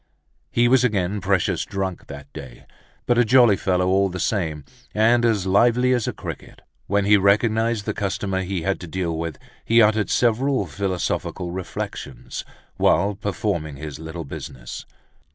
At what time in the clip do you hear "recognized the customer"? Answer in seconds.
7.17-8.41